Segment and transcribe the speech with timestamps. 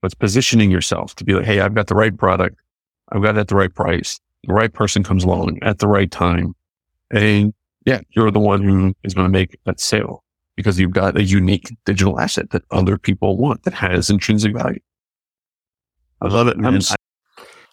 [0.00, 2.56] but it's positioning yourself to be like, Hey, I've got the right product.
[3.12, 4.20] I've got it at the right price.
[4.46, 6.54] The right person comes along at the right time.
[7.10, 7.52] And
[7.84, 10.22] yeah, you're the one who is going to make that sale
[10.56, 14.80] because you've got a unique digital asset that other people want that has intrinsic value.
[16.20, 16.80] I love it, man.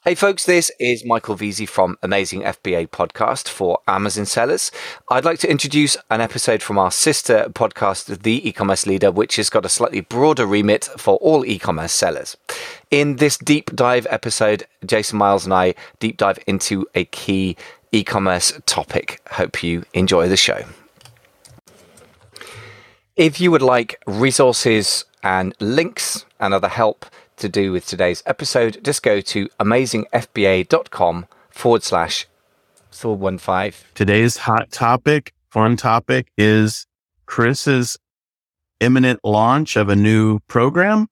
[0.07, 4.71] Hey folks, this is Michael Veazey from Amazing FBA podcast for Amazon sellers.
[5.09, 9.49] I'd like to introduce an episode from our sister podcast, The E-commerce Leader, which has
[9.49, 12.37] got a slightly broader remit for all e-commerce sellers.
[12.89, 17.57] In this deep dive episode, Jason Miles and I deep dive into a key
[17.91, 19.19] e-commerce topic.
[19.31, 20.63] Hope you enjoy the show.
[23.17, 27.05] If you would like resources and links and other help
[27.37, 32.27] to do with today's episode, just go to amazingfba.com forward slash
[32.91, 33.73] 15.
[33.95, 36.85] Today's hot topic, fun topic is
[37.25, 37.97] Chris's
[38.79, 41.07] imminent launch of a new program.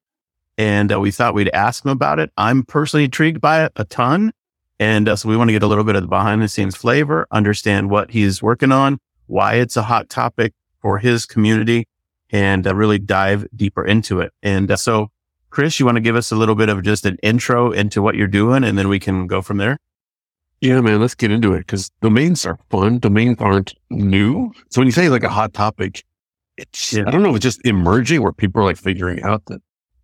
[0.58, 2.32] And uh, we thought we'd ask him about it.
[2.38, 4.32] I'm personally intrigued by it a ton.
[4.80, 6.76] And uh, so we want to get a little bit of the behind the scenes
[6.76, 11.88] flavor, understand what he's working on, why it's a hot topic for his community,
[12.30, 14.34] and uh, really dive deeper into it.
[14.44, 15.12] And uh, so,
[15.56, 18.16] Chris, you want to give us a little bit of just an intro into what
[18.16, 19.80] you're doing, and then we can go from there.
[20.60, 23.00] Yeah, man, let's get into it because domains are fun.
[23.00, 24.52] Domains aren't new.
[24.70, 26.04] So when you say like a hot topic,
[26.58, 27.06] it's, yeah.
[27.08, 29.62] I don't know, if it's just emerging where people are like figuring out that,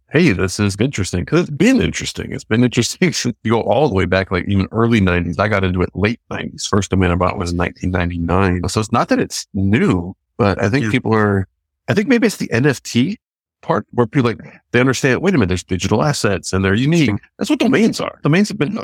[0.10, 2.32] hey, this is interesting because it's been interesting.
[2.32, 5.38] It's been interesting since you go all the way back, like even early 90s.
[5.38, 6.66] I got into it late 90s.
[6.66, 8.70] First domain I bought was 1999.
[8.70, 10.92] So it's not that it's new, but I think yeah.
[10.92, 11.46] people are
[11.90, 13.18] I think maybe it's the NFT
[13.62, 14.40] part where people like,
[14.72, 17.12] they understand, wait a minute, there's digital assets and they're unique.
[17.38, 18.20] That's what domains are.
[18.24, 18.80] Domains have been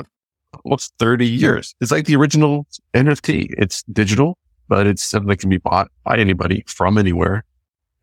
[0.64, 1.74] almost 30 years.
[1.80, 3.54] It's like the original NFT.
[3.58, 7.44] It's digital, but it's something that can be bought by anybody from anywhere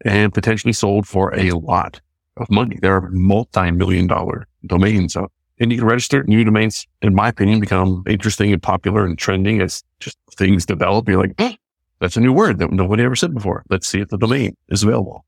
[0.03, 2.01] and potentially sold for a lot
[2.37, 2.77] of money.
[2.81, 7.59] There are multi-million dollar domains out and you can register new domains, in my opinion,
[7.59, 11.07] become interesting and popular and trending as just things develop.
[11.07, 11.57] You're like, mm.
[11.99, 13.63] that's a new word that nobody ever said before.
[13.69, 15.25] Let's see if the domain is available.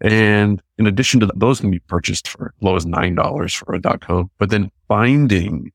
[0.00, 3.74] And in addition to that, those can be purchased for as low as $9 for
[3.74, 4.30] a .com.
[4.38, 5.72] But then finding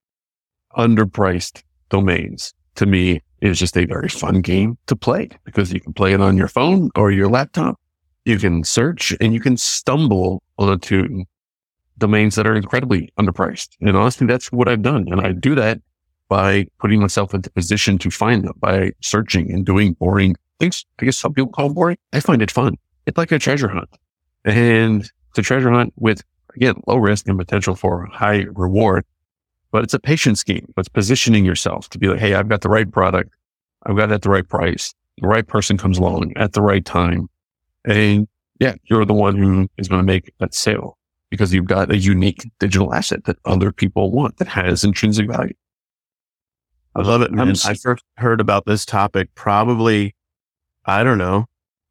[0.78, 5.94] underpriced domains to me is just a very fun game to play because you can
[5.94, 7.80] play it on your phone or your laptop.
[8.26, 11.26] You can search and you can stumble onto
[11.98, 13.70] domains that are incredibly underpriced.
[13.82, 15.08] And honestly, that's what I've done.
[15.12, 15.82] And I do that
[16.30, 20.86] by putting myself into position to find them by searching and doing boring things.
[21.00, 21.98] I guess some people call boring.
[22.14, 22.78] I find it fun.
[23.06, 23.90] It's like a treasure hunt
[24.46, 26.24] and a treasure hunt with
[26.56, 29.06] again, low risk and potential for high reward,
[29.72, 30.72] but it's a patience game.
[30.78, 33.32] It's positioning yourself to be like, Hey, I've got the right product.
[33.86, 34.94] I've got it at the right price.
[35.20, 37.28] The right person comes along at the right time.
[37.86, 38.28] And
[38.60, 40.98] yeah, you're the one who is going to make that sale
[41.30, 45.54] because you've got a unique digital asset that other people want that has intrinsic value.
[46.96, 47.56] I love it, man.
[47.66, 50.16] I first heard about this topic probably,
[50.86, 51.48] I don't know,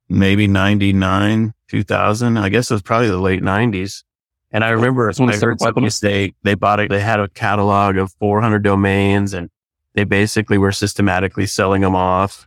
[0.08, 2.36] maybe 99, 2000.
[2.36, 4.04] I guess it was probably the late 90s.
[4.52, 8.12] And I remember when I heard say they bought it, they had a catalog of
[8.20, 9.48] 400 domains and
[9.94, 12.46] they basically were systematically selling them off.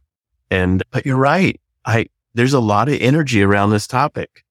[0.51, 1.59] And, but you're right.
[1.83, 4.45] I, there's a lot of energy around this topic.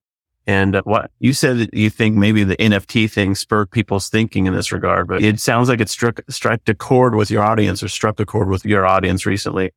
[0.47, 4.47] And uh, what you said that you think maybe the NFT thing spurred people's thinking
[4.47, 7.83] in this regard, but it sounds like it struck, struck a chord with your audience
[7.83, 9.73] or struck a chord with your audience recently.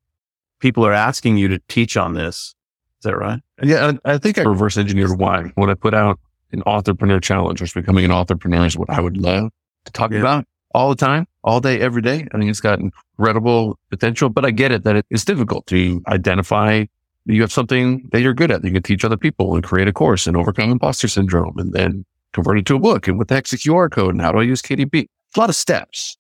[0.60, 2.56] People are asking you to teach on this.
[3.00, 3.42] Is that right?
[3.62, 3.94] Yeah.
[4.06, 6.20] I, I think I reverse engineered why when I put out
[6.52, 9.52] an entrepreneur challenge, which becoming an entrepreneur is what I would love
[9.86, 10.20] to talk yeah.
[10.20, 12.28] about all the time, all day, every day.
[12.34, 16.86] I think it's got incredible potential, but I get it that it's difficult to identify
[17.26, 18.62] you have something that you're good at.
[18.62, 21.74] That you can teach other people and create a course and overcome imposter syndrome and
[21.74, 23.08] then convert it to a book.
[23.08, 25.04] And what the heck's a QR code and how do I use KDP?
[25.04, 26.18] It's a lot of steps.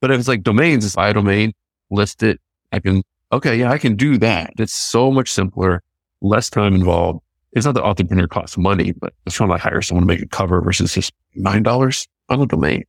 [0.00, 1.54] But if it's like domains, it's buy a domain,
[1.90, 2.40] list it.
[2.72, 3.02] I can,
[3.32, 4.52] okay, yeah, I can do that.
[4.58, 5.82] It's so much simpler,
[6.24, 7.20] less time involved.
[7.52, 10.26] It's not that entrepreneur costs money, but it's trying to hire someone to make a
[10.26, 12.82] cover versus just $9 on a domain.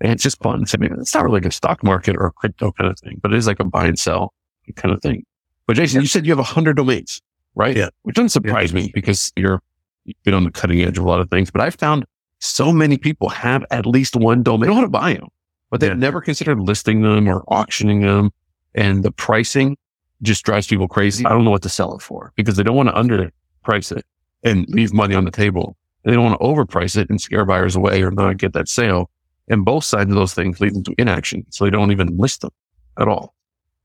[0.00, 0.64] And it's just fun.
[0.72, 3.18] I mean, it's not really like a stock market or a crypto kind of thing,
[3.22, 4.32] but it is like a buy and sell
[4.76, 5.24] kind of thing.
[5.66, 6.02] But Jason, yeah.
[6.02, 7.20] you said you have a hundred domains,
[7.54, 7.76] right?
[7.76, 7.88] Yeah.
[8.02, 8.82] Which doesn't surprise yeah.
[8.82, 9.60] me because you're,
[10.04, 12.06] you've been on the cutting edge of a lot of things, but I've found
[12.38, 14.70] so many people have at least one domain.
[14.70, 15.28] They how to buy them,
[15.70, 15.96] but they've yeah.
[15.96, 18.30] never considered listing them or auctioning them.
[18.74, 19.76] And the pricing
[20.22, 21.24] just drives people crazy.
[21.24, 24.04] I don't know what to sell it for because they don't want to underprice it
[24.42, 25.76] and leave money on the table.
[26.04, 29.10] They don't want to overprice it and scare buyers away or not get that sale.
[29.48, 31.44] And both sides of those things lead them to inaction.
[31.50, 32.50] So they don't even list them
[32.98, 33.34] at all.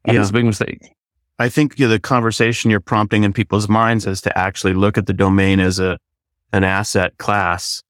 [0.06, 0.21] And yeah.
[0.21, 0.95] It's a big mistake.
[1.39, 4.97] I think you know, the conversation you're prompting in people's minds is to actually look
[4.97, 5.97] at the domain as a,
[6.51, 7.81] an asset class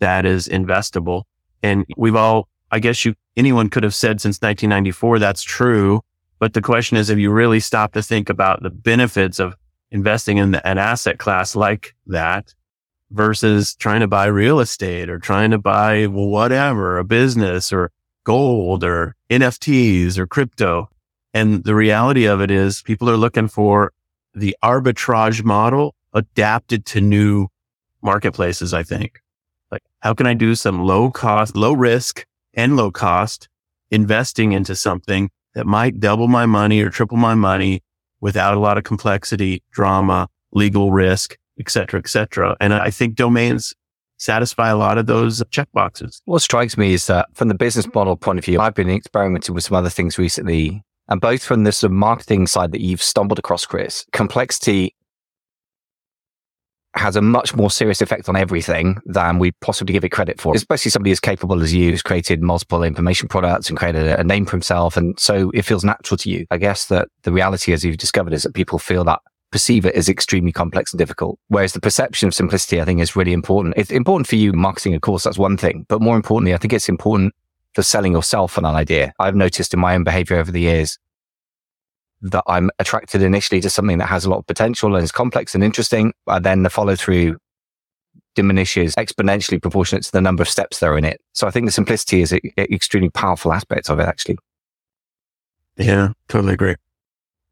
[0.00, 1.22] that is investable
[1.62, 6.02] And we've all, I guess you, anyone could have said since 1994, that's true.
[6.38, 9.56] But the question is, have you really stopped to think about the benefits of
[9.90, 12.54] investing in an asset class like that
[13.10, 17.90] versus trying to buy real estate or trying to buy whatever, a business or
[18.24, 20.88] gold or NFTs or crypto.
[21.32, 23.92] And the reality of it is people are looking for
[24.34, 27.48] the arbitrage model adapted to new
[28.02, 29.20] marketplaces, I think.
[29.70, 33.48] Like, how can I do some low cost, low risk and low cost
[33.90, 37.82] investing into something that might double my money or triple my money
[38.20, 42.56] without a lot of complexity, drama, legal risk, et cetera, et cetera.
[42.60, 43.74] And I think domains
[44.18, 46.22] satisfy a lot of those checkboxes.
[46.26, 49.52] What strikes me is that from the business model point of view, I've been experimenting
[49.52, 50.84] with some other things recently.
[51.08, 54.94] And both from the sort of marketing side that you've stumbled across, Chris, complexity
[56.98, 60.54] has a much more serious effect on everything than we possibly give it credit for.
[60.54, 64.44] Especially somebody as capable as you who's created multiple information products and created a, name
[64.44, 64.96] for himself.
[64.96, 66.46] And so it feels natural to you.
[66.50, 69.94] I guess that the reality, as you've discovered, is that people feel that perceive it
[69.94, 71.38] as extremely complex and difficult.
[71.48, 73.74] Whereas the perception of simplicity, I think, is really important.
[73.76, 75.86] It's important for you marketing, of course, that's one thing.
[75.88, 77.34] But more importantly, I think it's important
[77.74, 79.12] for selling yourself on an idea.
[79.18, 80.98] I've noticed in my own behavior over the years
[82.22, 85.54] that I'm attracted initially to something that has a lot of potential and is complex
[85.54, 86.12] and interesting.
[86.26, 87.36] And then the follow through
[88.34, 91.20] diminishes exponentially proportionate to the number of steps that are in it.
[91.32, 94.38] So I think the simplicity is an extremely powerful aspect of it, actually.
[95.76, 96.74] Yeah, totally agree.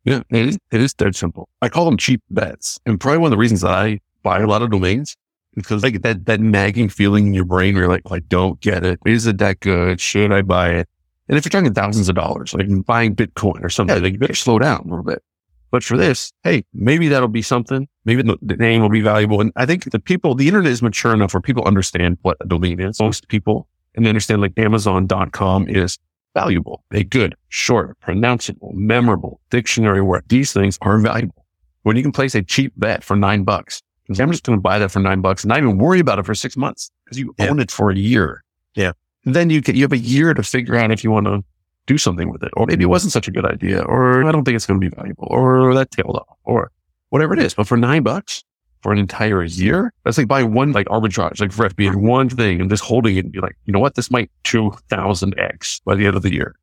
[0.04, 1.48] Yeah, it is, it is dead simple.
[1.62, 2.78] I call them cheap bets.
[2.86, 5.16] And probably one of the reasons that I buy a lot of domains
[5.56, 8.60] because like that, that nagging feeling in your brain where you're like, oh, I don't
[8.60, 9.00] get it.
[9.06, 10.00] Is it that good?
[10.00, 10.88] Should I buy it?
[11.28, 14.02] And if you're talking thousands of dollars, like buying Bitcoin or something, yeah.
[14.02, 15.22] like you better slow down a little bit.
[15.70, 17.88] But for this, hey, maybe that'll be something.
[18.04, 19.40] Maybe the, name will be valuable.
[19.40, 22.46] And I think the people, the internet is mature enough where people understand what a
[22.46, 23.00] domain is.
[23.00, 25.98] Most people, and they understand like Amazon.com is
[26.34, 30.24] valuable, a good, short, pronounceable, memorable dictionary word.
[30.28, 31.44] These things are valuable.
[31.82, 34.78] When you can place a cheap bet for nine bucks, I'm just going to buy
[34.78, 37.34] that for nine bucks and not even worry about it for six months because you
[37.38, 37.48] yeah.
[37.48, 38.44] own it for a year.
[38.76, 38.92] Yeah
[39.34, 41.42] then you get, you have a year to figure out if you want to
[41.86, 44.44] do something with it, or maybe it wasn't such a good idea, or I don't
[44.44, 46.70] think it's going to be valuable, or that tailed off, or
[47.10, 47.54] whatever it is.
[47.54, 48.44] But for nine bucks
[48.82, 52.60] for an entire year, that's like buying one like arbitrage, like for FBA, one thing
[52.60, 55.80] and just holding it and be like, you know what, this might two thousand x
[55.84, 56.56] by the end of the year.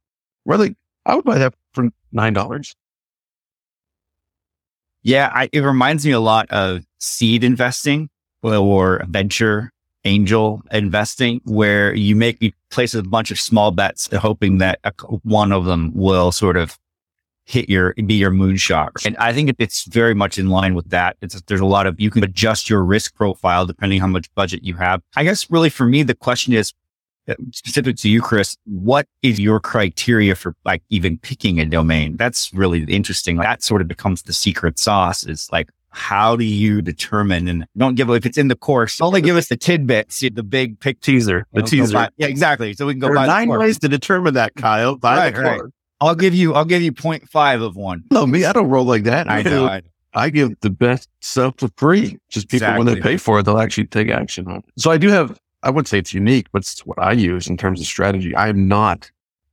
[0.46, 0.76] Really,
[1.06, 2.76] I would buy that for nine dollars.
[5.04, 8.10] Yeah, I, it reminds me a lot of seed investing
[8.42, 9.73] or venture
[10.06, 14.80] angel investing where you make you place a bunch of small bets hoping that
[15.24, 16.78] one of them will sort of
[17.46, 21.18] hit your be your moonshot and i think it's very much in line with that.
[21.22, 24.64] It's there's a lot of you can adjust your risk profile depending how much budget
[24.64, 25.02] you have.
[25.16, 26.74] I guess really for me the question is
[27.28, 32.18] uh, specific to you chris what is your criteria for like even picking a domain?
[32.18, 33.38] That's really interesting.
[33.38, 37.94] That sort of becomes the secret sauce is like how do you determine and don't
[37.94, 41.46] give if it's in the course only give us the tidbits the big pick teaser
[41.54, 42.10] the teaser.
[42.18, 44.98] yeah exactly so we can go there are nine ways to determine that kyle.
[44.98, 45.62] By right, right.
[46.02, 48.04] i'll give you i'll give you 0.5 of one.
[48.12, 49.30] No me i don't roll like that.
[49.30, 49.84] I know i,
[50.16, 52.18] I give the best stuff for free.
[52.30, 52.86] Just people exactly.
[52.86, 54.66] when they pay for it they'll actually take action on it.
[54.78, 57.56] So i do have i wouldn't say it's unique but it's what i use in
[57.56, 58.34] terms of strategy.
[58.34, 59.12] I am not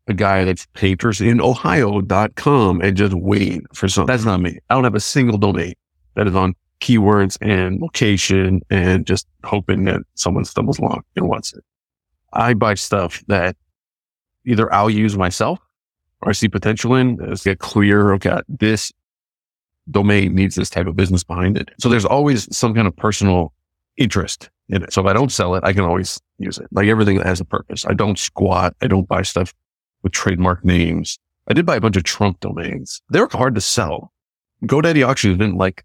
[0.09, 4.13] a guy that's paintersin.ohio.com and just waiting for something.
[4.13, 4.59] That's not me.
[4.71, 5.75] I don't have a single domain
[6.15, 11.53] that is on keywords and location and just hoping that someone stumbles along and wants
[11.53, 11.63] it.
[12.33, 13.57] I buy stuff that
[14.47, 15.59] either I'll use myself
[16.23, 17.19] or I see potential in.
[17.23, 18.13] It's get clear.
[18.15, 18.93] Okay, this
[19.91, 21.71] domain needs this type of business behind it.
[21.79, 23.53] So there's always some kind of personal
[23.97, 24.93] interest in it.
[24.93, 26.69] So if I don't sell it, I can always use it.
[26.71, 27.85] Like everything has a purpose.
[27.87, 28.75] I don't squat.
[28.81, 29.53] I don't buy stuff
[30.03, 31.19] with trademark names.
[31.49, 33.03] I did buy a bunch of Trump domains.
[33.11, 34.13] They were hard to sell.
[34.65, 35.85] GoDaddy auctions didn't like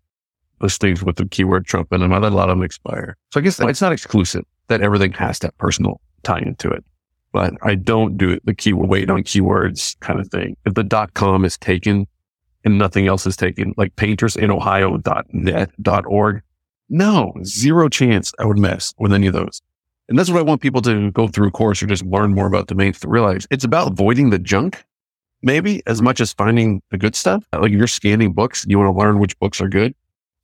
[0.66, 2.12] listings with the keyword Trump in them.
[2.12, 3.16] I let a lot of them expire.
[3.32, 6.84] So I guess it's not exclusive that everything has that personal tie into it.
[7.32, 10.58] But I don't do the keyword wait on keywords kind of thing.
[10.66, 12.08] If the dot com is taken
[12.64, 16.42] and nothing else is taken, like painters in Ohio dot net dot org,
[16.90, 19.62] no, zero chance I would mess with any of those.
[20.08, 22.48] And that's what I want people to go through a course or just learn more
[22.48, 24.84] about domains to realize it's about avoiding the junk,
[25.42, 27.44] maybe as much as finding the good stuff.
[27.54, 29.94] Like if you're scanning books, you want to learn which books are good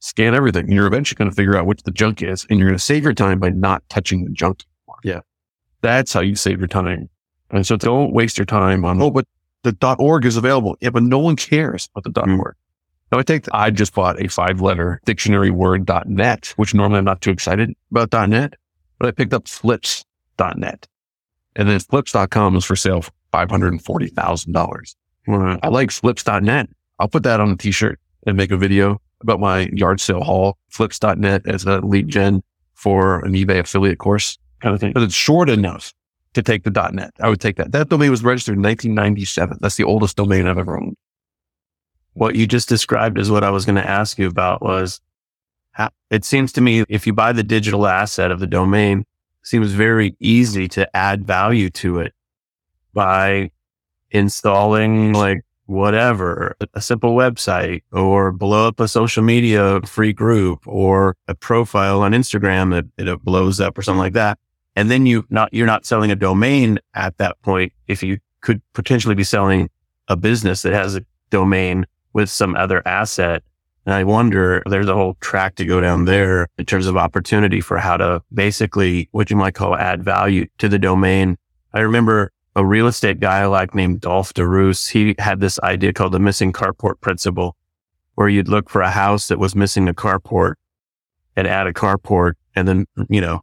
[0.02, 0.70] scan everything.
[0.70, 3.04] You're eventually going to figure out which the junk is and you're going to save
[3.04, 4.64] your time by not touching the junk.
[4.90, 5.00] Anymore.
[5.04, 5.22] Yeah.
[5.82, 7.10] That's how you save your time.
[7.52, 9.28] And so don't waste your time on, oh, but
[9.64, 10.76] the .org is available.
[10.82, 12.40] Yeah, but no one cares about the mm.
[12.40, 12.56] .org.
[13.12, 17.00] Now I take, the, I just bought a five letter dictionary word .net, which normally
[17.00, 18.56] I'm not too excited about .net,
[19.00, 20.88] but I picked up flips.net.
[21.56, 24.96] And then flips.com is for sale for $540,000.
[25.62, 26.70] I like flips.net.
[27.00, 30.58] I'll put that on a t-shirt and make a video about my yard sale haul,
[30.70, 32.10] flips.net as a lead mm-hmm.
[32.10, 34.94] gen for an eBay affiliate course kind of thing.
[34.94, 35.94] But it's short enough
[36.34, 37.12] to take the .net.
[37.20, 37.72] I would take that.
[37.72, 39.58] That domain was registered in 1997.
[39.62, 40.96] That's the oldest domain I've ever owned.
[42.14, 45.00] What you just described is what I was going to ask you about was
[45.72, 49.06] how, it seems to me if you buy the digital asset of the domain,
[49.44, 52.14] seems very easy to add value to it
[52.94, 53.52] by
[54.12, 61.16] installing like whatever, a simple website or blow up a social media free group or
[61.28, 64.38] a profile on Instagram that it blows up or something like that.
[64.76, 67.74] And then you not, you're not selling a domain at that point.
[67.88, 69.70] If you could potentially be selling
[70.08, 73.44] a business that has a domain with some other asset.
[73.86, 77.62] And I wonder, there's a whole track to go down there in terms of opportunity
[77.62, 81.38] for how to basically what you might call add value to the domain.
[81.74, 84.88] I remember a real estate guy like named Dolf de Roos.
[84.88, 87.56] He had this idea called the missing carport principle,
[88.16, 90.56] where you'd look for a house that was missing a carport
[91.36, 93.42] and add a carport and then, you know,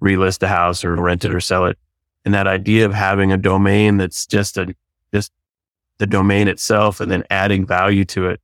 [0.00, 1.78] relist the house or rent it or sell it.
[2.24, 4.74] And that idea of having a domain that's just a,
[5.12, 5.32] just
[5.98, 8.40] the domain itself and then adding value to it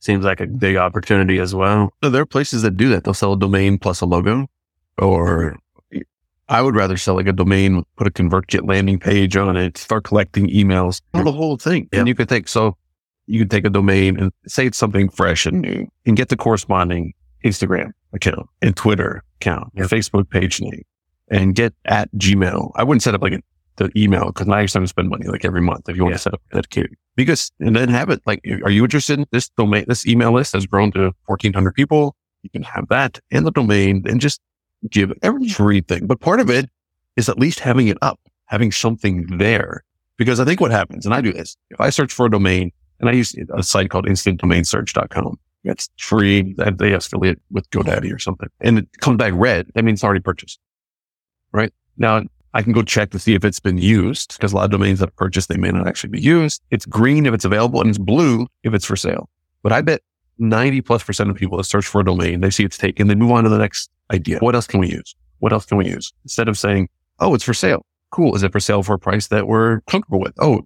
[0.00, 1.92] seems like a big opportunity as well.
[2.02, 3.04] So there are places that do that.
[3.04, 4.46] They'll sell a domain plus a logo
[4.98, 5.56] or
[6.48, 10.04] I would rather sell like a domain, put a ConvertKit landing page on it, start
[10.04, 11.88] collecting emails, the whole thing.
[11.92, 12.76] And you could take, so
[13.26, 16.36] you could take a domain and say it's something fresh and new and get the
[16.36, 20.82] corresponding Instagram account and Twitter account, your Facebook page name
[21.30, 22.72] and get at Gmail.
[22.74, 23.40] I wouldn't set up like a,
[23.76, 26.18] the email because I used to spend money like every month if you want yeah.
[26.18, 29.48] to set up dedicated because, and then have it like, are you interested in this
[29.50, 29.84] domain?
[29.88, 32.14] This email list has grown to 1400 people.
[32.42, 34.40] You can have that in the domain and just
[34.90, 36.06] give everything.
[36.06, 36.70] But part of it
[37.16, 39.84] is at least having it up, having something there.
[40.16, 42.70] Because I think what happens, and I do this, if I search for a domain
[43.00, 46.54] and I use a site called instantdomainsearch.com, it's free.
[46.56, 49.66] They affiliate with GoDaddy or something and it comes back red.
[49.74, 50.60] That means it's already purchased.
[51.52, 52.22] Right now,
[52.52, 55.00] I can go check to see if it's been used because a lot of domains
[55.00, 56.62] that are purchased, they may not actually be used.
[56.70, 59.28] It's green if it's available and it's blue if it's for sale.
[59.62, 60.02] But I bet
[60.38, 63.14] 90 plus percent of people that search for a domain, they see it's taken, they
[63.14, 64.38] move on to the next idea.
[64.38, 65.14] What else can we use?
[65.38, 66.12] What else can we use?
[66.24, 66.88] Instead of saying,
[67.20, 67.84] oh, it's for sale.
[68.10, 68.34] Cool.
[68.34, 70.34] Is it for sale for a price that we're comfortable with?
[70.38, 70.62] Oh,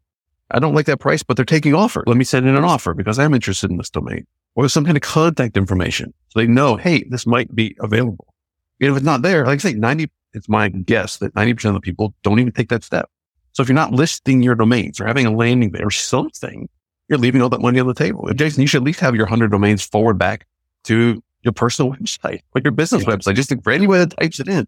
[0.51, 2.05] I don't like that price, but they're taking offer.
[2.07, 4.97] Let me send in an offer because I'm interested in this domain or some kind
[4.97, 6.13] of contact information.
[6.29, 8.35] So they know, hey, this might be available.
[8.81, 11.75] And if it's not there, like I say, 90, it's my guess that 90% of
[11.75, 13.11] the people don't even take that step.
[13.53, 16.69] So if you're not listing your domains or having a landing there or something,
[17.09, 18.29] you're leaving all that money on the table.
[18.35, 20.47] Jason, you should at least have your 100 domains forward back
[20.85, 23.15] to your personal website or your business yeah.
[23.15, 24.67] website, just for anybody that types it in.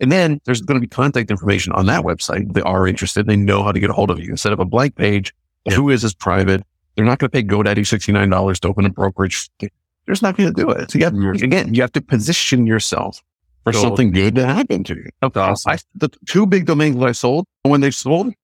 [0.00, 2.52] And then there's going to be contact information on that website.
[2.54, 3.26] They are interested.
[3.26, 4.30] They know how to get a hold of you.
[4.30, 5.32] Instead of a blank page,
[5.64, 5.74] yeah.
[5.74, 6.64] who is this private?
[6.96, 9.48] They're not going to pay GoDaddy $69 to open a brokerage.
[9.60, 9.70] They're
[10.08, 10.90] just not going to do it.
[10.90, 11.44] So you have, mm-hmm.
[11.44, 13.22] again, you have to position yourself
[13.62, 15.08] for something good to happen to you.
[15.22, 15.72] Awesome.
[15.72, 18.34] I, the two big domains that I sold, when they sold,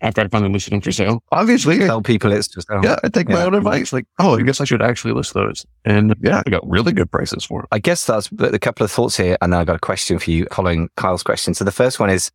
[0.00, 1.22] after I finally listed them for sale.
[1.32, 2.96] Obviously, tell people it's just oh, yeah.
[3.02, 3.36] I take yeah.
[3.36, 3.92] my own advice.
[3.92, 5.66] Like, oh, I guess I should actually list those.
[5.84, 7.68] And yeah, I got really good prices for them.
[7.72, 10.30] I guess that's a couple of thoughts here, and then I got a question for
[10.30, 11.54] you, following Kyle's question.
[11.54, 12.30] So the first one is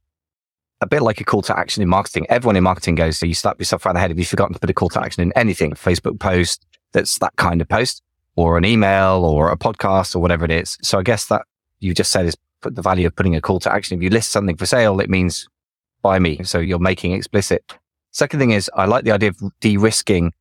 [0.82, 2.25] a bit like a call to action in marketing.
[2.29, 4.60] Everyone in marketing goes, so you slap yourself around the head if you've forgotten to
[4.60, 8.03] put a call to action in anything, a Facebook post that's that kind of post,
[8.36, 10.77] or an email, or a podcast, or whatever it is.
[10.82, 11.43] So I guess that
[11.79, 13.98] you just said is put the value of putting a call to action.
[13.98, 15.48] If you list something for sale, it means
[16.03, 16.43] by me.
[16.43, 17.63] So you're making explicit.
[18.12, 20.33] Second thing is I like the idea of de-risking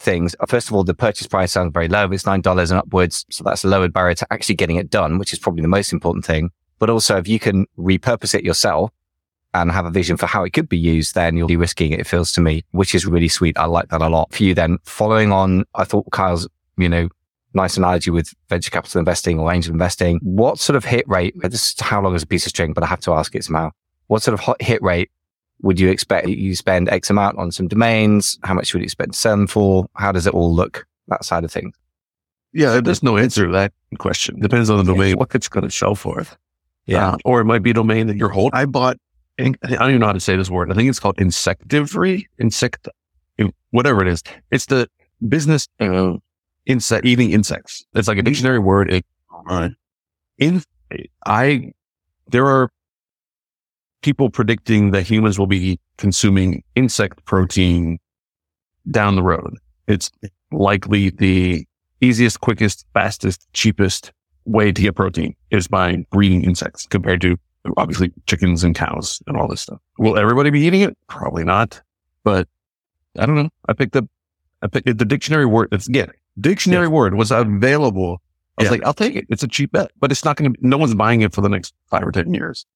[0.00, 0.34] things.
[0.40, 2.10] Uh, first of all, the purchase price sounds very low.
[2.10, 3.24] It's $9 and upwards.
[3.30, 5.92] So that's a lowered barrier to actually getting it done, which is probably the most
[5.92, 6.50] important thing.
[6.80, 8.90] But also if you can repurpose it yourself
[9.52, 12.06] and have a vision for how it could be used, then you're de-risking it, it
[12.08, 13.56] feels to me, which is really sweet.
[13.56, 14.34] I like that a lot.
[14.34, 17.08] For you then, following on, I thought Kyle's, you know,
[17.52, 20.18] nice analogy with venture capital investing or angel investing.
[20.22, 22.82] What sort of hit rate, this is how long is a piece of string, but
[22.82, 23.70] I have to ask it somehow
[24.06, 25.10] what sort of hot hit rate
[25.62, 26.28] would you expect?
[26.28, 28.38] You spend X amount on some domains.
[28.42, 29.86] How much would you expect to sell them for?
[29.94, 30.86] How does it all look?
[31.08, 31.74] That side of things.
[32.52, 34.38] Yeah, there's no answer to that question.
[34.40, 36.24] Depends on the domain, what it's going to sell for.
[36.86, 37.08] Yeah.
[37.08, 38.58] Uh, or it might be a domain that you're holding.
[38.58, 38.96] I bought,
[39.38, 40.70] I don't even know how to say this word.
[40.70, 42.88] I think it's called insectivory, insect,
[43.70, 44.22] whatever it is.
[44.50, 44.88] It's the
[45.28, 46.12] business, uh,
[46.66, 47.84] insect, eating insects.
[47.94, 48.92] It's like a dictionary word.
[48.92, 49.06] It,
[49.48, 49.70] uh,
[50.38, 50.62] in,
[51.26, 51.72] I,
[52.28, 52.70] there are
[54.04, 57.98] people predicting that humans will be consuming insect protein
[58.90, 59.56] down the road.
[59.88, 60.10] It's
[60.52, 61.66] likely the
[62.02, 64.12] easiest, quickest, fastest, cheapest
[64.44, 67.38] way to get protein is by breeding insects compared to
[67.78, 69.80] obviously chickens and cows and all this stuff.
[69.98, 70.98] Will everybody be eating it?
[71.08, 71.80] Probably not.
[72.24, 72.46] But
[73.18, 73.48] I don't know.
[73.70, 74.04] I picked up,
[74.60, 75.68] I picked the dictionary word.
[75.72, 76.92] It's again, dictionary yeah.
[76.92, 78.20] word was available.
[78.58, 78.70] I was yeah.
[78.70, 79.24] like, I'll take it.
[79.30, 81.48] It's a cheap bet, but it's not going to, no one's buying it for the
[81.48, 82.66] next five or 10 years.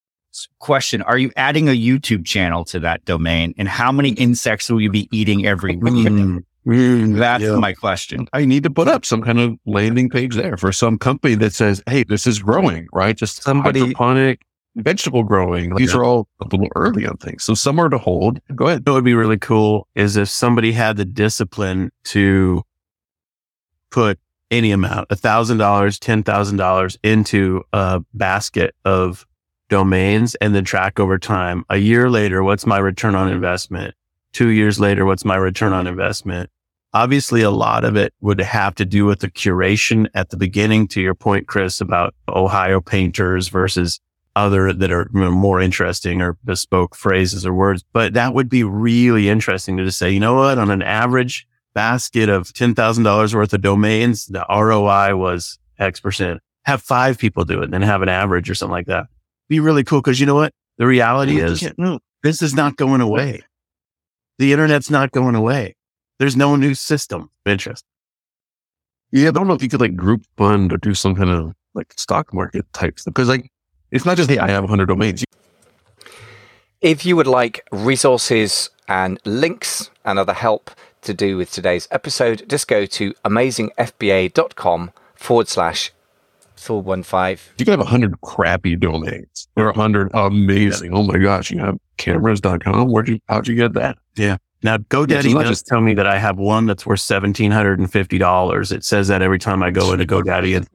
[0.59, 1.03] Question.
[1.03, 3.55] Are you adding a YouTube channel to that domain?
[3.59, 5.93] And how many insects will you be eating every week?
[5.93, 7.57] Mm, mm, That's yeah.
[7.57, 8.29] my question.
[8.33, 11.53] I need to put up some kind of landing page there for some company that
[11.53, 13.17] says, Hey, this is growing, right?
[13.17, 14.41] Just somebody hydroponic
[14.77, 15.75] vegetable growing.
[15.75, 17.45] These are all a little early on things.
[17.45, 18.41] So somewhere to hold.
[18.55, 18.87] Go ahead.
[18.87, 22.63] What would be really cool is if somebody had the discipline to
[23.91, 24.19] put
[24.51, 29.27] any amount, a thousand dollars, ten thousand dollars into a basket of
[29.69, 31.65] domains and then track over time.
[31.71, 33.95] A year later, what's my return on investment?
[34.33, 36.51] Two years later, what's my return on investment?
[36.95, 40.89] Obviously, a lot of it would have to do with the curation at the beginning
[40.89, 44.01] to your point, Chris, about Ohio painters versus
[44.37, 47.85] other that are more interesting or bespoke phrases or words.
[47.93, 51.47] But that would be really interesting to just say, you know what, on an average
[51.75, 56.41] basket of $10,000 worth of domains, the ROI was X percent.
[56.65, 59.07] Have five people do it, and then have an average or something like that.
[59.49, 60.03] Be really cool.
[60.03, 60.53] Cause you know what?
[60.77, 63.43] The reality is no, this is not going away.
[64.39, 65.75] The internet's not going away.
[66.19, 67.85] There's no new system of interest.
[69.11, 71.55] Yeah, I don't know if you could like group fund or do some kind of
[71.75, 73.15] like stock market type stuff.
[73.15, 73.51] Cause like
[73.91, 75.25] it's not just, hey, I have 100 domains.
[76.81, 80.71] If you would like resources and links and other help
[81.03, 85.93] to do with today's episode, just go to amazingfba.com forward slash
[86.59, 87.55] 415.
[87.59, 90.95] You can have 100 crappy domains or a 100 amazing.
[90.95, 92.91] Oh my gosh, you have cameras.com.
[92.91, 93.99] Where'd you, how'd you get that?
[94.17, 94.37] Yeah.
[94.63, 98.73] Now, GoDaddy yeah, does tell me that I have one that's worth $1,750.
[98.73, 100.57] It says that every time I go into GoDaddy.
[100.57, 100.69] And,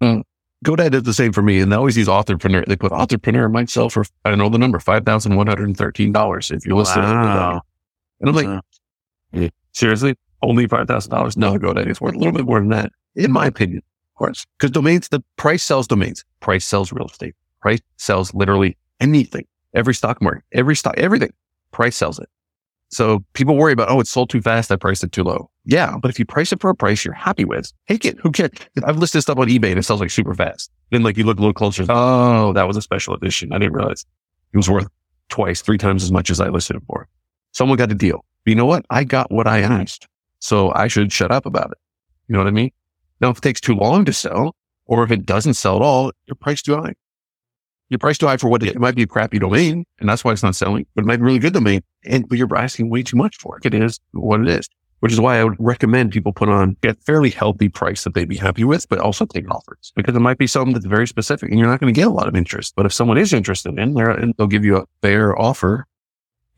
[0.00, 0.22] mm.
[0.64, 2.64] GoDaddy does the same for me, and they always use Authorpreneur.
[2.64, 5.68] They put Authorpreneur might sell for I don't know the number five thousand one hundred
[5.68, 7.56] and thirteen dollars if you listen wow.
[7.56, 7.62] it.
[8.20, 8.62] And I'm like,
[9.32, 11.36] yeah, seriously, only five thousand dollars?
[11.36, 14.46] No, GoDaddy is worth a little bit more than that, in my opinion, of course,
[14.58, 19.94] because domains, the price sells domains, price sells real estate, price sells literally anything, every
[19.94, 21.32] stock market, every stock, everything,
[21.72, 22.28] price sells it.
[22.90, 24.70] So people worry about, oh, it's sold too fast.
[24.70, 25.50] I priced it too low.
[25.64, 25.96] Yeah.
[25.98, 28.18] But if you price it for a price you're happy with, take it.
[28.20, 28.52] Who cares?
[28.84, 30.70] I've listed stuff on eBay and it sells like super fast.
[30.92, 31.84] Then like you look a little closer.
[31.88, 33.52] Oh, that was a special edition.
[33.52, 34.06] I didn't realize
[34.52, 34.86] it was worth
[35.28, 37.08] twice, three times as much as I listed it for.
[37.50, 38.24] Someone got a deal.
[38.44, 38.84] But you know what?
[38.90, 40.06] I got what I asked.
[40.38, 41.78] So I should shut up about it.
[42.28, 42.70] You know what I mean?
[43.24, 46.12] Now, if it takes too long to sell or if it doesn't sell at all,
[46.26, 46.92] your price too high.
[47.88, 50.24] Your price too high for what it, it might be a crappy domain, and that's
[50.24, 51.80] why it's not selling, but it might be a really good domain.
[52.04, 53.64] And but you're asking way too much for it.
[53.64, 54.68] It is what it is.
[55.00, 58.28] Which is why I would recommend people put on a fairly healthy price that they'd
[58.28, 61.48] be happy with, but also take offers because it might be something that's very specific
[61.48, 62.74] and you're not going to get a lot of interest.
[62.76, 65.86] But if someone is interested in there and they'll give you a fair offer,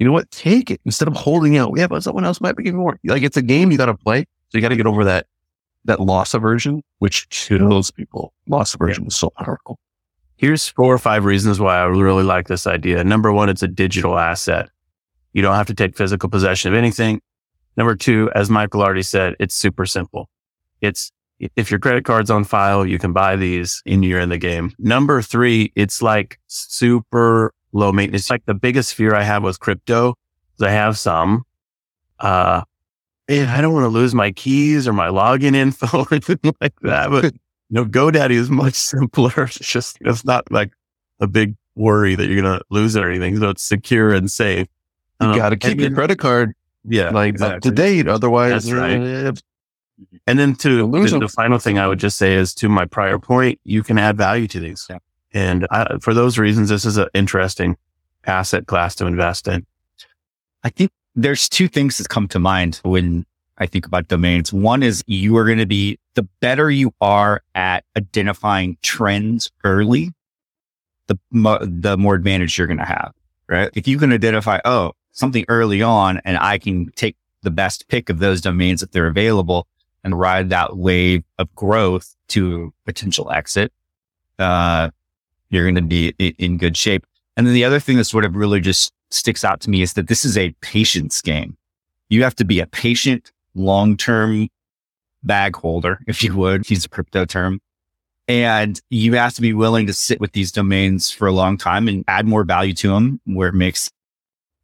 [0.00, 0.32] you know what?
[0.32, 1.74] Take it instead of holding out.
[1.76, 2.98] Yeah, but someone else might be giving more.
[3.04, 4.26] Like it's a game you got to play.
[4.48, 5.26] So you got to get over that,
[5.86, 8.32] that loss aversion, which kills people.
[8.48, 9.08] Loss aversion yeah.
[9.08, 9.78] is so powerful.
[10.36, 13.02] Here's four or five reasons why I really like this idea.
[13.02, 14.68] Number one, it's a digital asset.
[15.32, 17.20] You don't have to take physical possession of anything.
[17.76, 20.28] Number two, as Michael already said, it's super simple.
[20.80, 21.10] It's
[21.56, 24.72] if your credit card's on file, you can buy these and you're in the game.
[24.78, 28.22] Number three, it's like super low maintenance.
[28.22, 30.14] It's like the biggest fear I have with crypto
[30.58, 31.44] is I have some.
[32.18, 32.62] Uh,
[33.28, 36.78] and I don't want to lose my keys or my login info or anything like
[36.82, 37.10] that.
[37.10, 37.30] But you
[37.70, 39.44] know, GoDaddy is much simpler.
[39.44, 40.72] It's just, it's not like
[41.20, 43.38] a big worry that you're going to lose it or anything.
[43.38, 44.68] So it's secure and safe.
[45.20, 47.56] You um, got to keep your credit card yeah, like exactly.
[47.56, 48.08] up to date.
[48.08, 49.00] Otherwise, right.
[49.00, 49.32] Uh,
[50.26, 53.18] and then to the, the, final thing I would just say is to my prior
[53.18, 54.86] point, you can add value to these.
[54.90, 54.98] Yeah.
[55.32, 57.76] And I, for those reasons, this is an interesting
[58.26, 59.66] asset class to invest in.
[60.62, 63.24] I think there's two things that come to mind when
[63.58, 64.52] I think about domains.
[64.52, 70.12] One is you are going to be the better you are at identifying trends early,
[71.06, 73.12] the, mo- the more advantage you're going to have,
[73.48, 73.70] right?
[73.74, 78.10] If you can identify, oh, something early on and I can take the best pick
[78.10, 79.66] of those domains if they're available
[80.04, 83.72] and ride that wave of growth to potential exit,
[84.38, 84.90] uh,
[85.48, 87.06] you're going to be in good shape.
[87.38, 89.94] And then the other thing that sort of really just sticks out to me is
[89.94, 91.56] that this is a patience game.
[92.08, 94.48] You have to be a patient long term
[95.22, 97.60] bag holder, if you would use a crypto term.
[98.28, 101.86] And you have to be willing to sit with these domains for a long time
[101.86, 103.88] and add more value to them where it makes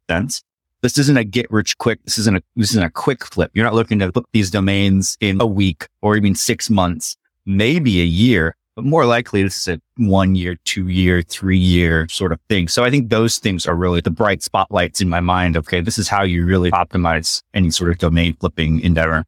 [0.09, 0.43] sense.
[0.81, 2.03] This isn't a get rich quick.
[2.03, 3.51] This isn't a, this isn't a quick flip.
[3.53, 8.01] You're not looking to flip these domains in a week or even six months, maybe
[8.01, 8.57] a year.
[8.75, 12.67] But more likely this is a one year, two year, three year sort of thing.
[12.67, 15.55] So I think those things are really the bright spotlights in my mind.
[15.57, 15.81] Okay.
[15.81, 19.25] This is how you really optimize any sort of domain flipping endeavor.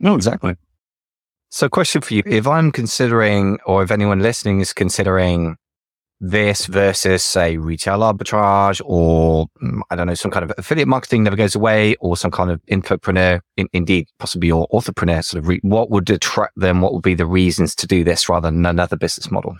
[0.00, 0.54] No, exactly.
[1.50, 2.22] So question for you.
[2.26, 5.56] If I'm considering, or if anyone listening is considering
[6.20, 11.24] this versus say retail arbitrage or mm, I don't know, some kind of affiliate marketing
[11.24, 15.48] never goes away or some kind of infopreneur, in, indeed, possibly your authorpreneur sort of,
[15.48, 16.80] re- what would attract them?
[16.80, 19.56] What would be the reasons to do this rather than another business model?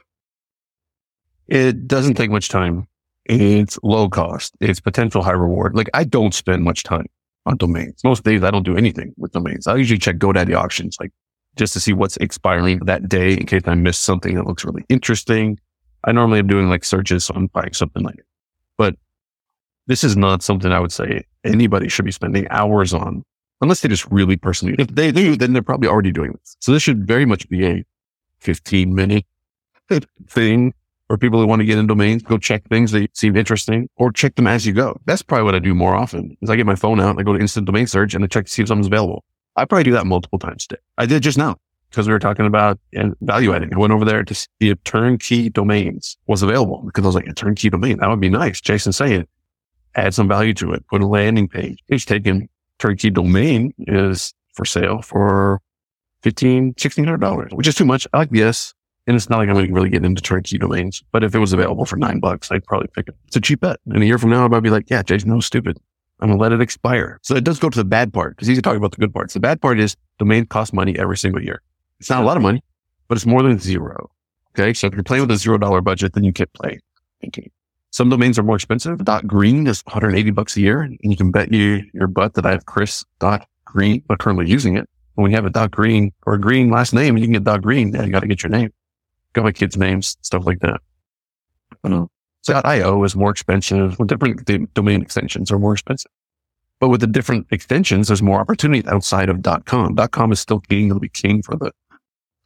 [1.49, 2.89] It doesn't take much time.
[3.27, 4.55] It's low cost.
[4.61, 5.75] It's potential high reward.
[5.75, 7.07] Like I don't spend much time
[7.45, 8.03] on domains.
[8.03, 9.67] Most days I don't do anything with domains.
[9.67, 11.13] I usually check GoDaddy auctions, like
[11.57, 14.85] just to see what's expiring that day in case I miss something that looks really
[14.89, 15.59] interesting
[16.07, 18.27] I normally am doing like searches on buying something like it.
[18.79, 18.97] But
[19.87, 23.25] this is not something I would say anybody should be spending hours on
[23.61, 26.57] unless they just really personally, if they do, then they're probably already doing this.
[26.61, 27.85] So this should very much be a
[28.41, 29.25] 15 minute
[30.29, 30.75] thing
[31.07, 34.11] for people who want to get in domains, go check things that seem interesting or
[34.11, 35.01] check them as you go.
[35.07, 37.33] That's probably what I do more often is I get my phone out I go
[37.33, 39.25] to instant domain search and I check to see if something's available.
[39.55, 40.81] I probably do that multiple times a day.
[40.99, 41.57] I did just now
[41.91, 42.79] because we were talking about
[43.21, 43.73] value adding.
[43.75, 47.27] I went over there to see if turnkey domains was available because I was like,
[47.27, 48.61] a turnkey domain, that would be nice.
[48.61, 49.27] Jason saying,
[49.95, 51.79] add some value to it, put a landing page.
[51.89, 55.61] He's taking turnkey domain is for sale for
[56.23, 58.07] fifteen, sixteen hundred dollars, which is too much.
[58.13, 58.75] I like yes.
[59.09, 61.39] And it's not like I'm going to really get into turnkey domains, but if it
[61.39, 63.15] was available for nine bucks, I'd probably pick it.
[63.29, 63.79] It's a cheap bet.
[63.87, 65.79] And a year from now, I'd be like, yeah, Jason, no, stupid.
[66.19, 67.21] I'm going to let it expire.
[67.23, 69.35] So it does go to the bad part because he's talking about the good parts.
[69.35, 71.63] The bad part is domain costs money every single year.
[72.01, 72.63] It's not a lot of money,
[73.09, 74.11] but it's more than zero.
[74.55, 74.73] Okay.
[74.75, 76.79] So if you're playing with a zero dollar budget, then you can't play.
[77.27, 77.51] Okay.
[77.91, 79.05] Some domains are more expensive.
[79.05, 80.83] Dot green is 180 bucks a year.
[80.83, 84.49] And you can bet you your butt that I have Chris dot green, but currently
[84.49, 84.89] using it.
[85.15, 87.45] When you have a dot green or a green last name, and you can get
[87.45, 87.95] dot green.
[87.95, 88.71] Yeah, you got to get your name.
[89.33, 90.81] Got my kids' names, stuff like that.
[92.43, 93.99] So um, .io is more expensive.
[93.99, 96.11] Well, different domain extensions are more expensive.
[96.81, 99.97] But with the different extensions, there's more opportunity outside of .com.
[99.97, 100.89] .com is still king.
[100.89, 101.73] It'll be king for the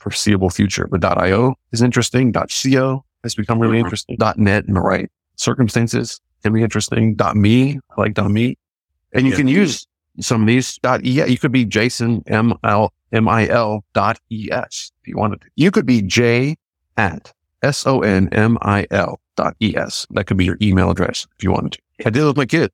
[0.01, 0.89] foreseeable future.
[0.91, 2.33] But .io is interesting.
[2.33, 3.87] .co has become really mm-hmm.
[3.87, 4.17] interesting.
[4.37, 7.17] .net in the right circumstances can be interesting.
[7.35, 8.57] .me, I like .me.
[9.13, 9.37] And you yeah.
[9.37, 9.87] can use
[10.21, 11.23] some of these .e.
[11.25, 15.49] You could be Jason M L M I L dot es if you wanted to.
[15.57, 16.57] You could be J
[16.97, 17.33] at
[17.63, 20.07] S O N M I L dot es.
[20.11, 21.79] That could be your email address if you wanted to.
[22.07, 22.71] I did it with my kid.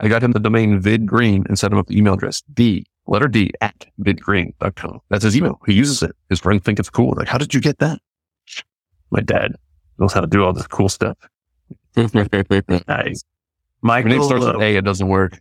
[0.00, 2.42] I got him the domain vidgreen and set him up the email address.
[2.52, 5.00] D letter D at vidgreen.com.
[5.08, 5.60] That's his email.
[5.66, 6.14] He uses it.
[6.28, 7.14] His friends think it's cool.
[7.16, 8.00] Like, how did you get that?
[9.10, 9.56] My dad
[9.98, 11.16] knows how to do all this cool stuff.
[11.96, 13.24] nice.
[13.82, 15.38] Michael, name starts with uh, A, it doesn't work.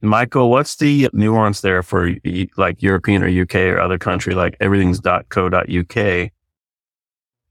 [0.00, 2.14] Michael, what's the nuance there for
[2.56, 4.34] like European or UK or other country?
[4.34, 6.30] Like everything's .co.uk.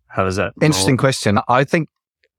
[0.08, 0.54] How does that?
[0.62, 0.98] Interesting roll?
[0.98, 1.40] question.
[1.48, 1.90] I think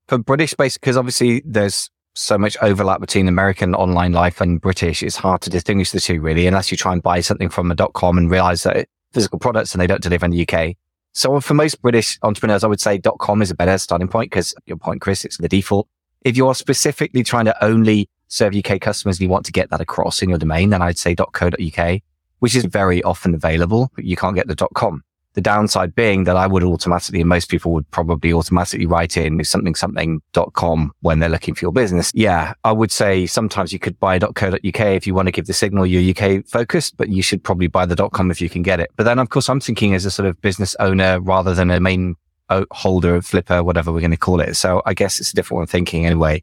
[0.06, 5.02] for British based, because obviously there's so much overlap between American online life and British.
[5.02, 7.74] It's hard to distinguish the two really, unless you try and buy something from a
[7.74, 10.76] dot com and realize that physical products and they don't deliver in the UK.
[11.12, 14.30] So for most British entrepreneurs, I would say dot com is a better starting point
[14.30, 15.88] because your point, Chris, it's the default.
[16.22, 19.80] If you're specifically trying to only serve UK customers and you want to get that
[19.80, 22.00] across in your domain, then I'd say .co.uk,
[22.40, 25.04] which is very often available, but you can't get the dot .com.
[25.38, 29.44] The downside being that I would automatically, and most people would probably automatically write in
[29.44, 32.10] something something.com when they're looking for your business.
[32.12, 35.52] Yeah, I would say sometimes you could buy .co.uk if you want to give the
[35.52, 38.62] signal you're UK focused, but you should probably buy the dot .com if you can
[38.62, 38.90] get it.
[38.96, 41.78] But then of course I'm thinking as a sort of business owner rather than a
[41.78, 42.16] main
[42.48, 44.56] uh, holder, flipper, whatever we're going to call it.
[44.56, 46.42] So I guess it's a different one thinking anyway.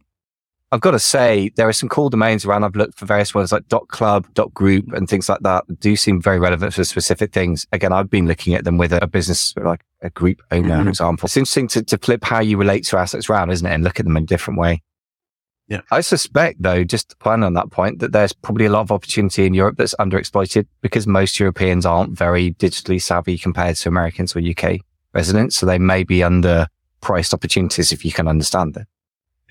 [0.71, 2.63] I've got to say, there are some cool domains around.
[2.63, 5.95] I've looked for various ones like dot .club, dot .group and things like that do
[5.95, 7.67] seem very relevant for specific things.
[7.71, 10.83] Again, I've been looking at them with a, business, like a group owner, mm-hmm.
[10.83, 11.27] for example.
[11.27, 13.73] It's interesting to, to flip how you relate to assets around, isn't it?
[13.73, 14.81] And look at them in a different way.
[15.67, 15.81] Yeah.
[15.91, 18.91] I suspect though, just to plan on that point, that there's probably a lot of
[18.91, 24.35] opportunity in Europe that's underexploited because most Europeans aren't very digitally savvy compared to Americans
[24.35, 24.79] or UK
[25.13, 25.55] residents.
[25.55, 28.87] So they may be underpriced opportunities if you can understand it.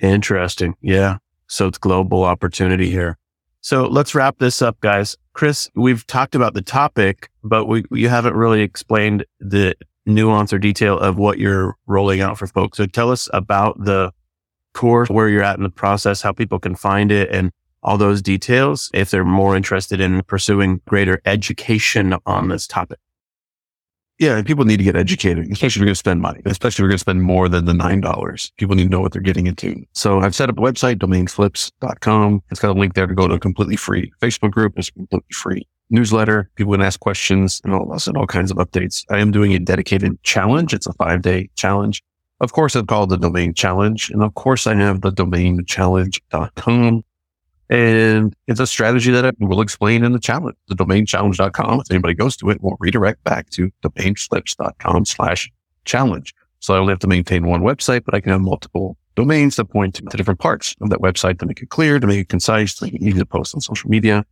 [0.01, 0.75] Interesting.
[0.81, 1.19] Yeah.
[1.47, 3.19] So it's global opportunity here.
[3.61, 5.17] So let's wrap this up, guys.
[5.33, 9.75] Chris, we've talked about the topic, but we, you haven't really explained the
[10.07, 12.77] nuance or detail of what you're rolling out for folks.
[12.77, 14.13] So tell us about the
[14.75, 17.53] course, where you're at in the process, how people can find it and
[17.83, 22.99] all those details if they're more interested in pursuing greater education on this topic.
[24.19, 26.75] Yeah, and people need to get educated, especially if you're going to spend money, especially
[26.75, 28.51] if you're going to spend more than the $9.
[28.57, 29.75] People need to know what they're getting into.
[29.93, 32.43] So I've set up a website, domainflips.com.
[32.51, 34.75] It's got a link there to go to a completely free Facebook group.
[34.77, 36.49] It's completely free newsletter.
[36.55, 39.05] People can ask questions and all, and all kinds of updates.
[39.11, 40.73] I am doing a dedicated challenge.
[40.73, 42.03] It's a five day challenge.
[42.41, 44.11] Of course, it's called the domain challenge.
[44.11, 47.05] And of course, I have the domainchallenge.com
[47.71, 51.81] and it's a strategy that I will explain in the challenge, the domainchallenge.com.
[51.81, 55.51] If anybody goes to it, will redirect back to domainflips.com slash
[55.85, 56.35] challenge.
[56.61, 59.67] So I only have to maintain one website, but I can have multiple domains that
[59.67, 62.29] point to, to different parts of that website to make it clear, to make it
[62.29, 64.25] concise, to make it easy to post on social media.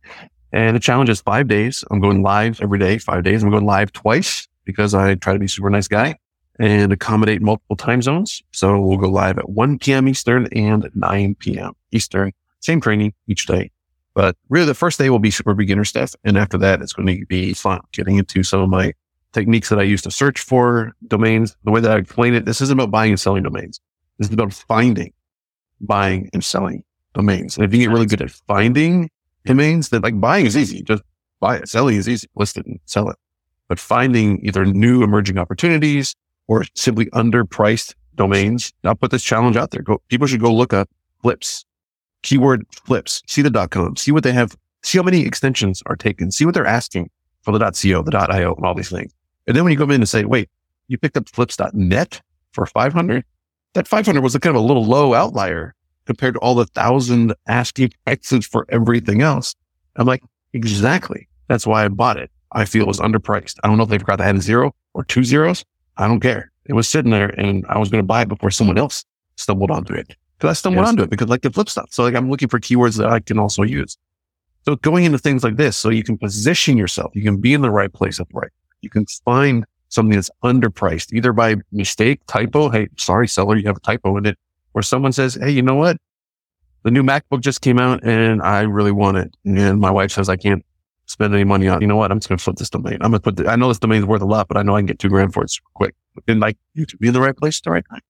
[0.51, 1.83] And the challenge is five days.
[1.89, 3.43] I'm going live every day, five days.
[3.43, 6.17] I'm going live twice because I try to be super nice guy
[6.59, 8.43] and accommodate multiple time zones.
[8.51, 10.07] So we'll go live at 1 p.m.
[10.07, 11.73] Eastern and 9 p.m.
[11.91, 12.31] Eastern
[12.63, 13.71] same training each day.
[14.15, 16.15] But really the first day will be super beginner stuff.
[16.23, 18.93] And after that, it's going to be fun getting into some of my
[19.33, 21.57] techniques that I use to search for domains.
[21.63, 23.79] The way that I explain it, this isn't about buying and selling domains.
[24.19, 25.11] This is about finding,
[25.81, 27.57] buying and selling domains.
[27.57, 29.09] And if you get really good at finding
[29.45, 30.83] domains, then like buying is easy.
[30.83, 31.01] Just
[31.39, 31.67] buy it.
[31.67, 32.27] Selling is easy.
[32.35, 33.17] List it and sell it.
[33.67, 36.15] But finding either new emerging opportunities
[36.47, 39.81] or simply underpriced domains, I'll put this challenge out there.
[39.81, 40.89] Go, people should go look up
[41.23, 41.65] flips
[42.23, 45.95] keyword flips, see the dot .com, see what they have, see how many extensions are
[45.95, 47.09] taken, see what they're asking
[47.41, 49.13] for the .co, the dot .io, and all these things.
[49.45, 50.49] And then when you come in and say, wait,
[50.87, 52.21] you picked up flips.net
[52.53, 53.23] for 500,
[53.73, 57.33] that 500 was a kind of a little low outlier compared to all the thousand
[57.47, 59.55] asking prices for everything else.
[59.95, 61.27] I'm like, exactly.
[61.47, 62.31] That's why I bought it.
[62.51, 63.57] I feel it was underpriced.
[63.63, 65.65] I don't know if they forgot to add a zero or two zeros.
[65.97, 66.51] I don't care.
[66.65, 69.03] It was sitting there and I was going to buy it before someone else
[69.35, 70.89] stumbled onto it because I stumbled yes.
[70.89, 71.87] onto it because like the flip stuff.
[71.91, 73.97] So like I'm looking for keywords that I can also use.
[74.65, 77.61] So going into things like this, so you can position yourself, you can be in
[77.61, 78.51] the right place at the right.
[78.81, 82.69] You can find something that's underpriced, either by mistake, typo.
[82.69, 84.37] Hey, sorry, seller, you have a typo in it.
[84.73, 85.95] Or someone says, Hey, you know what?
[86.83, 89.33] The new MacBook just came out and I really want it.
[89.45, 90.65] And my wife says, I can't
[91.05, 92.11] spend any money on, you know what?
[92.11, 92.97] I'm just going to flip this domain.
[92.99, 94.63] I'm going to put the, I know this domain is worth a lot, but I
[94.63, 95.95] know I can get two grand for it super quick.
[96.27, 98.01] And like you to be in the right place at the right time.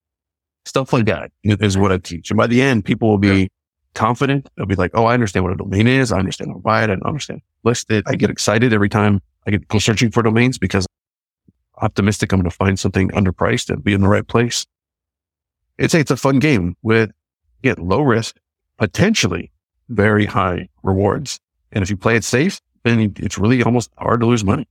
[0.66, 2.32] Stuff like that is what I teach.
[2.32, 3.50] And by the end, people will be
[3.94, 4.50] confident.
[4.56, 6.12] They'll be like, Oh, I understand what a domain is.
[6.12, 6.90] I understand how to buy it.
[6.90, 8.04] I understand list it.
[8.08, 10.86] I get excited every time I get go searching for domains because
[11.78, 14.66] I'm optimistic I'm going to find something underpriced and be in the right place.
[15.78, 17.12] It's, it's a fun game with
[17.62, 18.38] get low risk,
[18.78, 19.52] potentially
[19.90, 21.40] very high rewards.
[21.72, 24.68] And if you play it safe, then it's really almost hard to lose money.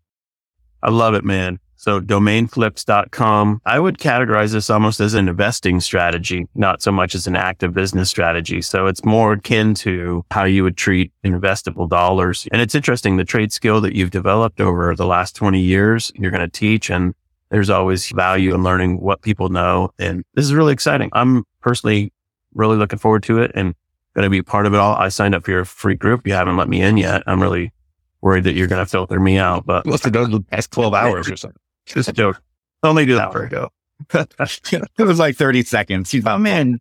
[0.82, 1.58] I love it, man.
[1.82, 3.60] So domainflips.com.
[3.66, 7.74] I would categorize this almost as an investing strategy, not so much as an active
[7.74, 8.62] business strategy.
[8.62, 12.46] So it's more akin to how you would treat investable dollars.
[12.52, 16.30] And it's interesting, the trade skill that you've developed over the last 20 years, you're
[16.30, 17.16] going to teach and
[17.50, 19.90] there's always value in learning what people know.
[19.98, 21.10] And this is really exciting.
[21.12, 22.12] I'm personally
[22.54, 23.74] really looking forward to it and
[24.14, 24.94] going to be part of it all.
[24.94, 26.28] I signed up for your free group.
[26.28, 27.24] You haven't let me in yet.
[27.26, 27.72] I'm really
[28.20, 30.94] worried that you're going to filter me out, but must have done the past 12
[30.94, 31.58] hours or something.
[31.86, 32.40] Just a joke.
[32.82, 33.70] Only an hour ago.
[34.12, 36.12] it was like 30 seconds.
[36.12, 36.80] You, oh man,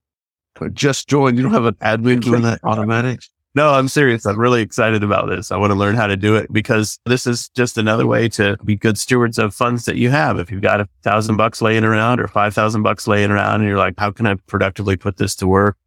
[0.73, 1.37] just joined.
[1.37, 3.21] You don't have an admin doing that automatic.
[3.53, 4.25] No, I'm serious.
[4.25, 5.51] I'm really excited about this.
[5.51, 8.55] I want to learn how to do it because this is just another way to
[8.63, 10.39] be good stewards of funds that you have.
[10.39, 13.77] If you've got a thousand bucks laying around or 5,000 bucks laying around and you're
[13.77, 15.77] like, how can I productively put this to work?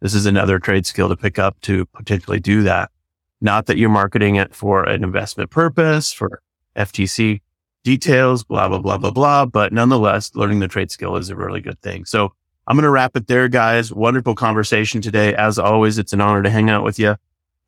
[0.00, 2.92] This is another trade skill to pick up to potentially do that.
[3.40, 6.40] Not that you're marketing it for an investment purpose, for
[6.76, 7.40] FTC
[7.84, 9.46] details, blah, blah, blah, blah, blah.
[9.46, 12.04] But nonetheless, learning the trade skill is a really good thing.
[12.04, 12.32] So
[12.66, 13.92] I'm going to wrap it there, guys.
[13.92, 15.34] Wonderful conversation today.
[15.34, 17.16] As always, it's an honor to hang out with you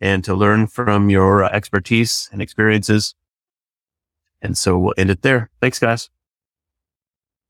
[0.00, 3.14] and to learn from your uh, expertise and experiences.
[4.42, 5.50] And so we'll end it there.
[5.60, 6.10] Thanks, guys.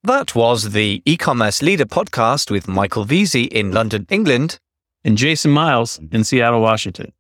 [0.02, 4.58] That was the e-commerce leader podcast with Michael Veazey in London, England,
[5.04, 7.12] and Jason Miles in Seattle, Washington.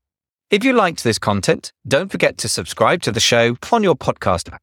[0.50, 4.52] If you liked this content, don't forget to subscribe to the show on your podcast
[4.52, 4.62] app.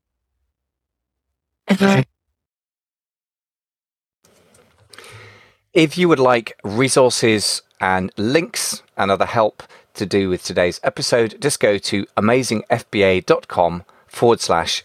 [5.74, 9.62] If you would like resources and links and other help
[9.94, 14.84] to do with today's episode, just go to amazingfba.com forward slash